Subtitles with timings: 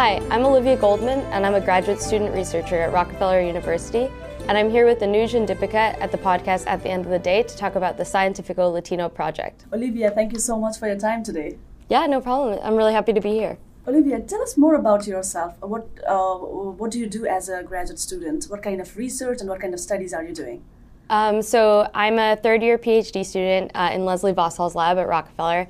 [0.00, 4.08] Hi, I'm Olivia Goldman, and I'm a graduate student researcher at Rockefeller University.
[4.48, 7.18] And I'm here with Anuj and Deepika at the podcast At the End of the
[7.18, 9.66] Day to talk about the Científico Latino project.
[9.74, 11.58] Olivia, thank you so much for your time today.
[11.90, 12.58] Yeah, no problem.
[12.62, 13.58] I'm really happy to be here.
[13.86, 15.60] Olivia, tell us more about yourself.
[15.60, 16.36] What uh,
[16.80, 18.46] what do you do as a graduate student?
[18.46, 20.62] What kind of research and what kind of studies are you doing?
[21.10, 25.68] Um, so I'm a third year PhD student uh, in Leslie Voshall's lab at Rockefeller,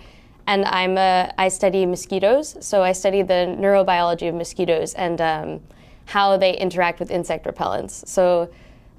[0.51, 2.56] and I'm a, I study mosquitoes.
[2.61, 5.61] So I study the neurobiology of mosquitoes and um,
[6.07, 8.05] how they interact with insect repellents.
[8.09, 8.51] So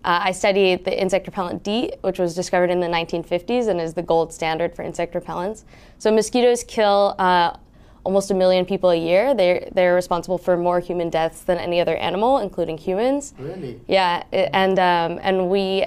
[0.05, 3.93] uh, I study the insect repellent DEET, which was discovered in the 1950s and is
[3.93, 5.65] the gold standard for insect repellents.
[5.99, 7.57] So mosquitoes kill uh,
[8.05, 9.33] almost a million people a year.
[9.33, 13.33] They're, they're responsible for more human deaths than any other animal, including humans.
[13.37, 13.77] Really?
[13.89, 15.85] Yeah, and, um, and we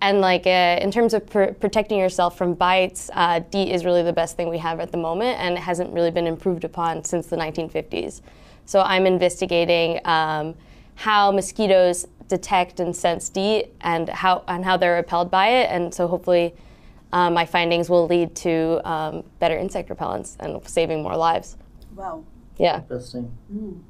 [0.00, 4.02] and like uh, in terms of pr- protecting yourself from bites, uh, DEET is really
[4.02, 7.04] the best thing we have at the moment, and it hasn't really been improved upon
[7.04, 8.20] since the 1950s.
[8.64, 10.54] So I'm investigating um,
[10.94, 15.92] how mosquitoes detect and sense DEET and how and how they're repelled by it, and
[15.92, 16.54] so hopefully.
[17.10, 21.56] Um, my findings will lead to um, better insect repellents and saving more lives.
[21.96, 22.22] Wow.
[22.58, 22.80] Yeah.
[22.80, 23.30] Interesting.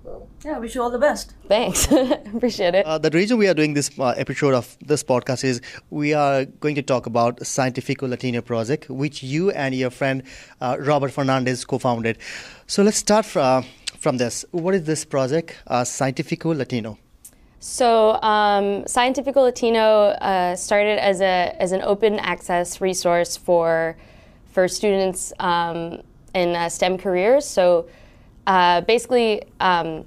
[0.04, 0.26] Wow.
[0.44, 1.34] Yeah, wish you all the best.
[1.48, 1.86] Thanks.
[2.34, 2.84] Appreciate it.
[2.84, 6.44] Uh, the reason we are doing this uh, episode of this podcast is we are
[6.44, 10.22] going to talk about Científico Latino project, which you and your friend
[10.60, 12.18] uh, Robert Fernandez co-founded.
[12.66, 13.64] So let's start from,
[13.98, 14.44] from this.
[14.50, 16.98] What is this project, uh, Científico Latino?
[17.60, 23.96] So, um, Científico Latino uh, started as a as an open access resource for
[24.52, 26.00] for students um,
[26.34, 27.44] in uh, STEM careers.
[27.44, 27.88] So,
[28.48, 30.06] uh, basically, um,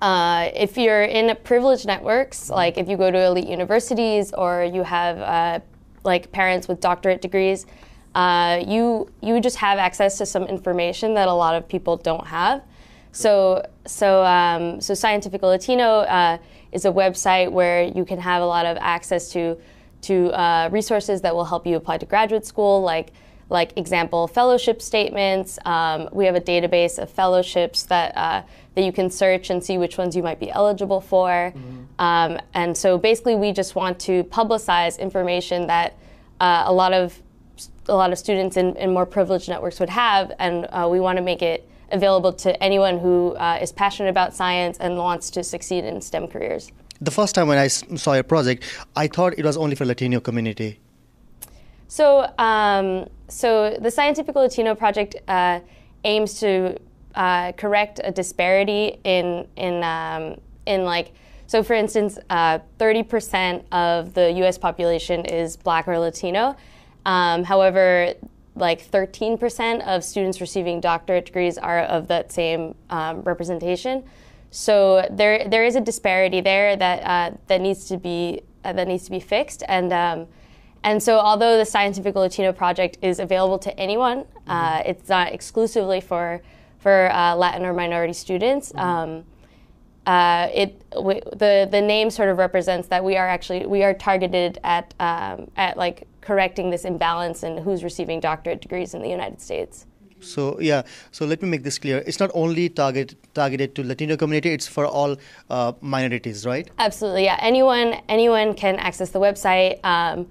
[0.00, 4.82] uh, if you're in privileged networks, like if you go to elite universities or you
[4.82, 5.60] have uh,
[6.02, 7.66] like parents with doctorate degrees,
[8.14, 12.26] uh, you you just have access to some information that a lot of people don't
[12.26, 12.62] have.
[13.12, 16.38] So so um, so Científico Latino uh,
[16.72, 19.58] is a website where you can have a lot of access to
[20.02, 23.12] to uh, resources that will help you apply to graduate school, like
[23.48, 25.58] like example fellowship statements.
[25.64, 28.42] Um, we have a database of fellowships that uh,
[28.74, 31.52] that you can search and see which ones you might be eligible for.
[31.98, 35.96] Um, and so basically, we just want to publicize information that
[36.40, 37.22] uh, a lot of
[37.88, 41.16] a lot of students in, in more privileged networks would have, and uh, we want
[41.16, 45.44] to make it available to anyone who uh, is passionate about science and wants to
[45.44, 46.72] succeed in STEM careers.
[47.00, 48.64] The first time when I saw your project,
[48.96, 50.80] I thought it was only for Latino community.
[51.88, 55.60] So, um, so the Científico Latino project uh,
[56.04, 56.78] aims to
[57.14, 60.36] uh, correct a disparity in in um,
[60.66, 61.12] in like.
[61.48, 64.58] So, for instance, uh, thirty percent of the U.S.
[64.58, 66.56] population is Black or Latino.
[67.04, 68.14] Um, however,
[68.56, 74.04] like thirteen percent of students receiving doctorate degrees are of that same um, representation.
[74.50, 78.88] So there there is a disparity there that uh, that needs to be uh, that
[78.88, 80.26] needs to be fixed and.
[80.86, 86.00] And so, although the Scientific Latino project is available to anyone, uh, it's not exclusively
[86.00, 86.40] for
[86.78, 88.72] for uh, Latin or minority students.
[88.76, 89.24] Um,
[90.06, 93.94] uh, it w- the the name sort of represents that we are actually we are
[93.94, 99.08] targeted at um, at like correcting this imbalance in who's receiving doctorate degrees in the
[99.08, 99.86] United States.
[100.20, 102.04] So yeah, so let me make this clear.
[102.06, 105.16] It's not only target targeted to Latino community; it's for all
[105.50, 106.70] uh, minorities, right?
[106.78, 107.38] Absolutely, yeah.
[107.40, 109.84] Anyone anyone can access the website.
[109.84, 110.28] Um,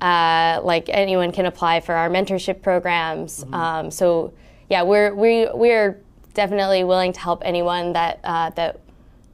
[0.00, 3.44] uh, like anyone can apply for our mentorship programs.
[3.52, 4.32] Um, so
[4.68, 6.00] yeah, we're we we're
[6.34, 8.80] definitely willing to help anyone that uh, that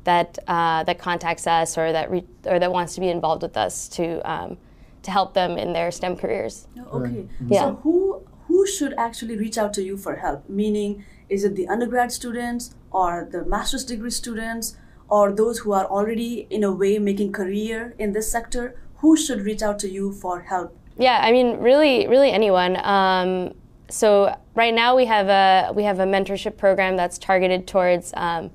[0.04, 3.56] that uh, that contacts us or that re- or that wants to be involved with
[3.56, 4.56] us to um,
[5.02, 6.69] to help them in their STEM careers.
[6.78, 7.26] Oh, Okay.
[7.46, 7.60] Yeah.
[7.60, 10.48] So who who should actually reach out to you for help?
[10.48, 14.76] Meaning, is it the undergrad students or the master's degree students
[15.08, 18.76] or those who are already in a way making career in this sector?
[19.04, 20.75] Who should reach out to you for help?
[20.97, 22.82] Yeah, I mean, really, really anyone.
[22.82, 23.53] Um,
[23.91, 28.50] so right now we have a we have a mentorship program that's targeted towards um,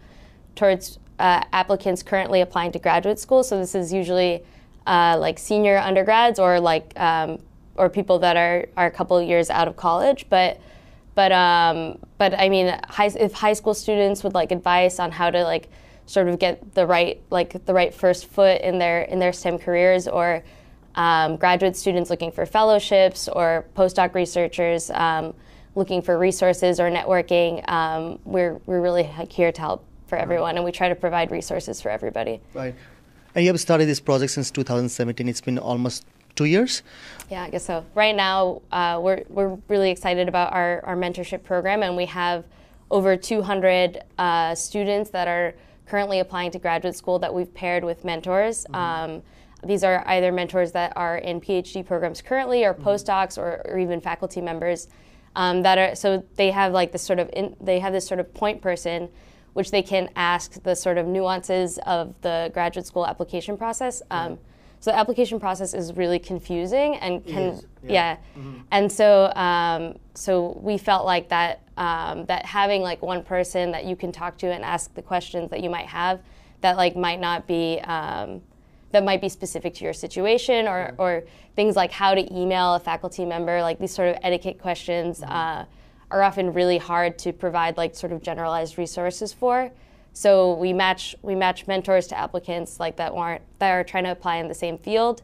[0.56, 3.44] towards uh, applicants currently applying to graduate school.
[3.44, 4.44] So this is usually
[4.88, 7.38] uh, like senior undergrads or like um,
[7.76, 10.60] or people that are are a couple years out of college, but.
[11.16, 15.30] But um, but I mean, high, if high school students would like advice on how
[15.30, 15.68] to like
[16.10, 19.60] sort of get the right like the right first foot in their in their STEM
[19.60, 20.44] careers, or
[20.96, 25.36] um, graduate students looking for fellowships, or postdoc researchers um,
[25.76, 30.66] looking for resources or networking, um, we're we're really here to help for everyone, and
[30.66, 32.42] we try to provide resources for everybody.
[32.56, 32.74] Right.
[33.36, 35.30] And you have started this project since 2017.
[35.30, 36.04] It's been almost
[36.36, 36.82] two years.
[37.30, 37.86] Yeah, I guess so.
[37.94, 42.46] Right now, uh, we're we're really excited about our, our mentorship program, and we have
[42.90, 45.54] over 200 uh, students that are
[45.90, 48.66] currently applying to graduate school that we've paired with mentors.
[48.74, 49.24] Um,
[49.64, 54.00] these are either mentors that are in PhD programs currently, or postdocs, or, or even
[54.00, 54.88] faculty members
[55.36, 55.96] um, that are.
[55.96, 59.10] So they have like this sort of in, they have this sort of point person,
[59.54, 64.02] which they can ask the sort of nuances of the graduate school application process.
[64.12, 64.38] Um,
[64.80, 68.44] so the application process is really confusing and can yeah, yeah.
[68.72, 73.86] and so um, so we felt like that um, that having like one person that
[73.86, 76.22] you can talk to and ask the questions that you might have
[76.62, 78.42] that like might not be um,
[78.92, 81.24] that might be specific to your situation or, or
[81.56, 85.66] things like how to email a faculty member like these sort of etiquette questions uh,
[86.12, 89.72] are often really hard to provide like sort of generalized resources for
[90.14, 94.12] so we match we match mentors to applicants like that weren't that are trying to
[94.12, 95.22] apply in the same field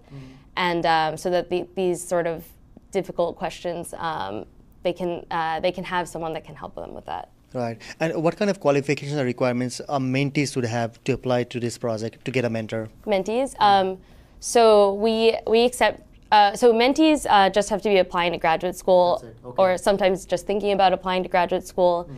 [0.57, 2.45] and um, so that the, these sort of
[2.91, 4.45] difficult questions um,
[4.83, 7.81] they can uh, they can have someone that can help them with that Right.
[8.01, 11.77] And what kind of qualifications or requirements a mentee should have to apply to this
[11.77, 12.89] project to get a mentor?
[13.05, 13.55] mentees.
[13.59, 13.97] Um,
[14.41, 16.01] so we we accept.
[16.33, 19.55] Uh, so mentees uh, just have to be applying to graduate school, Okay.
[19.61, 22.09] or sometimes just thinking about applying to graduate school.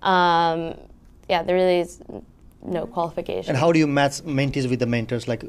[0.00, 0.74] Um,
[1.28, 2.00] yeah, there really is
[2.62, 3.50] no qualification.
[3.50, 5.28] And how do you match mentees with the mentors?
[5.28, 5.44] Like,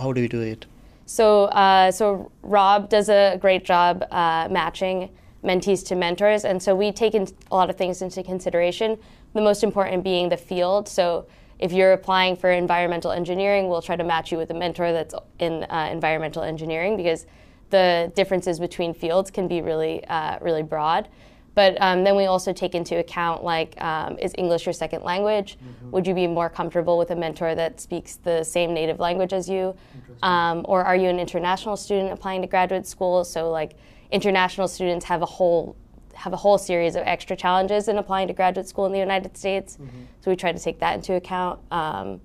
[0.00, 0.66] how do you do it?
[1.06, 5.10] So, uh, so Rob does a great job uh, matching
[5.44, 8.98] mentees to mentors, and so we take in a lot of things into consideration.
[9.34, 10.88] The most important being the field.
[10.88, 11.26] So,
[11.58, 15.14] if you're applying for environmental engineering, we'll try to match you with a mentor that's
[15.38, 17.24] in uh, environmental engineering because
[17.70, 21.08] the differences between fields can be really, uh, really broad.
[21.56, 25.56] But um, then we also take into account like, um, is English your second language?
[25.90, 29.48] Would you be more comfortable with a mentor that speaks the same native language as
[29.48, 29.74] you?
[30.22, 33.24] Um, or are you an international student applying to graduate school?
[33.24, 33.72] So like,
[34.12, 35.74] international students have a whole
[36.14, 39.36] have a whole series of extra challenges in applying to graduate school in the United
[39.36, 39.76] States.
[40.22, 42.20] So we try to take that into account um,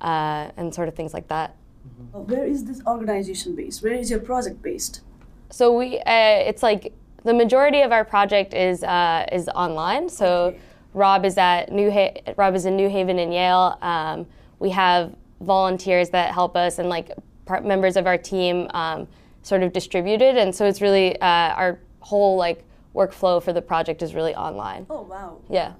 [0.00, 1.54] uh, and sort of things like that.
[2.14, 3.82] Uh, Where is this organization based?
[3.82, 5.02] Where is your project based?
[5.50, 6.94] So we, uh, it's like
[7.24, 10.08] the majority of our project is uh, is online.
[10.08, 10.54] So.
[10.94, 13.78] Rob is at New ha- Rob is in New Haven and Yale.
[13.82, 14.26] Um,
[14.58, 17.12] we have volunteers that help us and like
[17.44, 19.06] part members of our team um,
[19.42, 24.02] sort of distributed, and so it's really uh, our whole like workflow for the project
[24.02, 24.86] is really online.
[24.90, 25.38] Oh wow.
[25.48, 25.74] Yeah.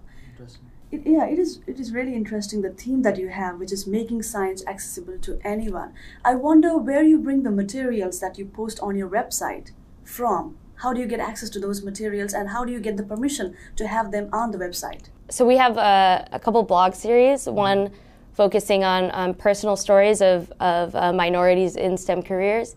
[0.90, 1.60] It, yeah, it is.
[1.66, 5.38] It is really interesting the theme that you have, which is making science accessible to
[5.44, 5.92] anyone.
[6.24, 9.72] I wonder where you bring the materials that you post on your website
[10.04, 10.56] from.
[10.78, 13.56] How do you get access to those materials, and how do you get the permission
[13.76, 15.08] to have them on the website?
[15.28, 17.46] So we have a, a couple blog series.
[17.46, 17.90] One
[18.32, 22.76] focusing on um, personal stories of, of uh, minorities in STEM careers.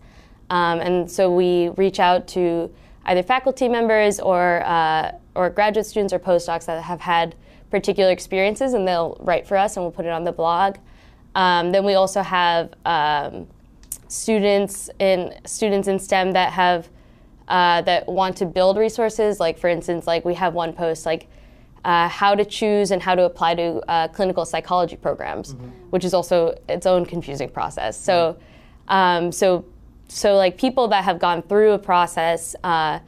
[0.50, 6.12] Um, and so we reach out to either faculty members or, uh, or graduate students
[6.12, 7.36] or postdocs that have had
[7.70, 10.76] particular experiences, and they'll write for us and we'll put it on the blog.
[11.36, 13.46] Um, then we also have um,
[14.08, 16.88] students in students in STEM that have
[17.48, 19.40] uh, that want to build resources.
[19.40, 21.28] Like for instance, like we have one post like
[21.84, 25.56] uh, how to choose and how to apply to uh, clinical psychology programs,
[25.90, 27.98] which is also its own confusing process.
[27.98, 28.36] So,
[28.88, 29.64] um, so,
[30.08, 33.00] so like people that have gone through a process uh,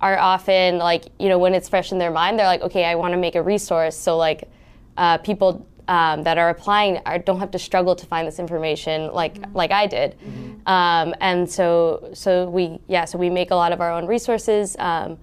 [0.00, 2.94] are often like you know when it's fresh in their mind, they're like, okay, I
[2.94, 3.96] want to make a resource.
[3.96, 4.48] So like
[4.96, 9.12] uh, people um, that are applying are, don't have to struggle to find this information
[9.12, 10.16] like like I did.
[10.66, 14.76] Um, and so so we yeah so we make a lot of our own resources.
[14.78, 15.18] Um,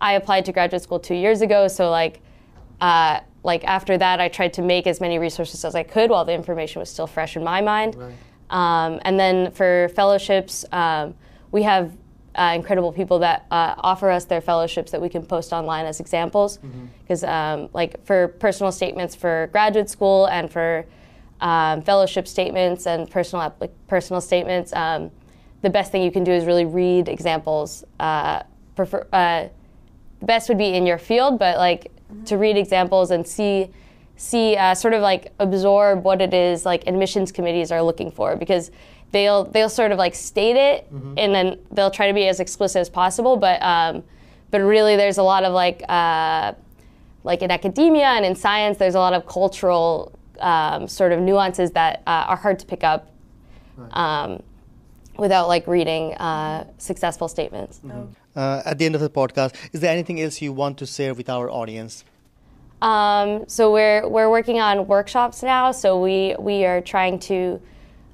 [0.00, 2.20] I applied to graduate school two years ago, so like
[2.80, 6.24] uh, like after that, I tried to make as many resources as I could while
[6.24, 7.96] the information was still fresh in my mind.
[8.50, 11.14] Um, and then for fellowships, um,
[11.50, 11.96] we have
[12.36, 16.00] uh, incredible people that uh, offer us their fellowships that we can post online as
[16.00, 16.58] examples.
[17.02, 20.84] Because, um, like, for personal statements for graduate school and for
[21.44, 23.54] um, fellowship statements and personal
[23.86, 25.10] personal statements, um,
[25.60, 27.84] the best thing you can do is really read examples.
[28.00, 28.42] Uh,
[28.74, 29.48] prefer, uh,
[30.20, 31.92] the best would be in your field, but like
[32.24, 33.70] to read examples and see
[34.16, 38.36] see uh, sort of like absorb what it is like admissions committees are looking for
[38.36, 38.70] because
[39.10, 42.80] they'll they'll sort of like state it and then they'll try to be as explicit
[42.80, 44.02] as possible, but um,
[44.50, 46.54] but really there's a lot of like uh,
[47.22, 51.70] like in academia and in science there's a lot of cultural um, sort of nuances
[51.72, 53.10] that uh, are hard to pick up
[53.92, 54.42] um,
[55.18, 57.80] without like reading uh, successful statements.
[58.36, 61.14] Uh, at the end of the podcast, is there anything else you want to share
[61.14, 62.04] with our audience?
[62.82, 65.72] Um, so we're we're working on workshops now.
[65.72, 67.60] So we we are trying to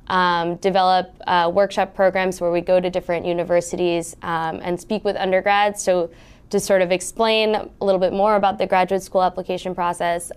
[0.07, 5.17] um, develop uh, workshop programs where we go to different universities um, and speak with
[5.17, 5.83] undergrads.
[5.83, 6.11] So
[6.51, 10.31] to sort of explain a little bit more about the graduate school application process.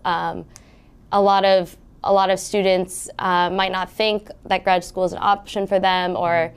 [1.14, 5.14] A lot of a lot of students uh, might not think that grad school is
[5.14, 6.52] an option for them, or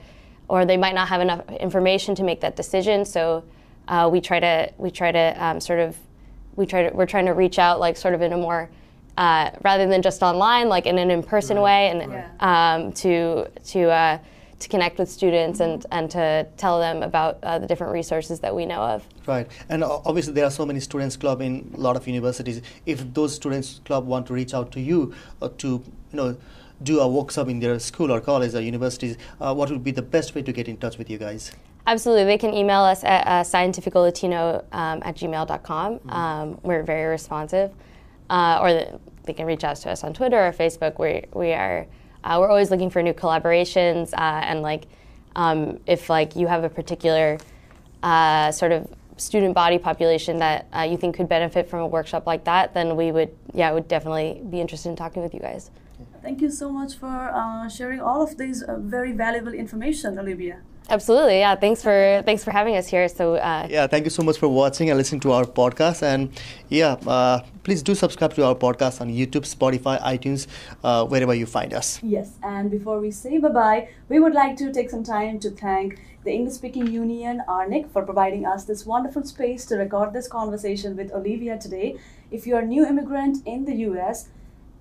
[0.49, 3.05] or they might not have enough information to make that decision.
[3.05, 3.43] So
[3.87, 5.95] uh, we try to we try to um, sort of
[6.55, 8.69] we try to we're trying to reach out like sort of in a more
[9.17, 11.63] uh, rather than just online, like in an in-person Right.
[11.63, 12.23] way, and
[12.87, 14.17] um, to to uh,
[14.59, 18.55] to connect with students and and to tell them about uh, the different resources that
[18.55, 19.03] we know of.
[19.25, 22.61] Right, and obviously there are so many students club in a lot of universities.
[22.85, 26.37] If those students club want to reach out to you uh, to you know
[26.83, 30.01] do a workshop in their school or college or universities, uh, what would be the
[30.01, 31.51] best way to get in touch with you guys?
[31.87, 32.25] Absolutely.
[32.25, 35.99] They can email us at uh, scientificalatino um, at gmail.com.
[36.09, 37.71] Um, we're very responsive.
[38.29, 40.99] Uh, or the, they can reach out to us on Twitter or Facebook.
[40.99, 41.87] We, we are,
[42.23, 44.13] uh, we're always looking for new collaborations.
[44.13, 44.87] Uh, and like,
[45.35, 47.37] um, if like you have a particular
[48.03, 52.27] uh, sort of student body population that uh, you think could benefit from a workshop
[52.27, 55.71] like that, then we would, yeah, would definitely be interested in talking with you guys.
[56.21, 60.61] Thank you so much for uh, sharing all of these uh, very valuable information, Olivia.
[60.89, 61.39] Absolutely.
[61.39, 61.55] Yeah.
[61.55, 63.07] Thanks for, thanks for having us here.
[63.09, 66.01] So, uh, Yeah, thank you so much for watching and listening to our podcast.
[66.01, 66.29] And
[66.69, 70.47] yeah, uh, please do subscribe to our podcast on YouTube, Spotify, iTunes,
[70.83, 71.99] uh, wherever you find us.
[72.01, 75.49] Yes, and before we say bye bye, we would like to take some time to
[75.49, 80.27] thank the English Speaking Union, ARNIC, for providing us this wonderful space to record this
[80.27, 81.97] conversation with Olivia today.
[82.31, 84.29] If you're a new immigrant in the US,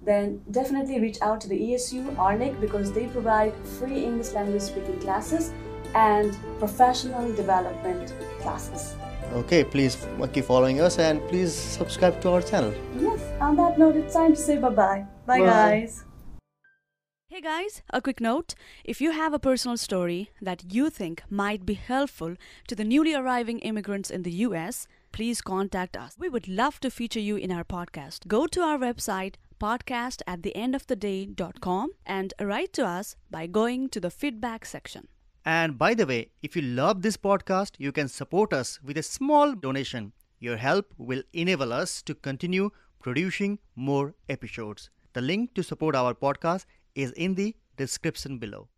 [0.04, 4.98] then definitely reach out to the ESU ARNIC because they provide free English language speaking
[5.00, 5.52] classes
[5.96, 8.94] and professional development classes.
[9.32, 12.72] Okay, please uh, keep following us and please subscribe to our channel.
[12.98, 15.06] Yes, on that note, it's time to say bye bye.
[15.26, 15.46] Bye, Bye.
[15.46, 16.04] guys.
[17.28, 18.54] Hey guys, a quick note.
[18.84, 22.36] If you have a personal story that you think might be helpful
[22.68, 26.14] to the newly arriving immigrants in the US, please contact us.
[26.16, 28.28] We would love to feature you in our podcast.
[28.28, 33.16] Go to our website podcast at the end of the day.com and write to us
[33.30, 35.08] by going to the feedback section.
[35.46, 39.02] And by the way, if you love this podcast, you can support us with a
[39.02, 40.12] small donation.
[40.40, 44.90] Your help will enable us to continue producing more episodes.
[45.12, 48.68] The link to support our podcast is in the description below.